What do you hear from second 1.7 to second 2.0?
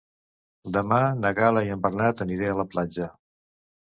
en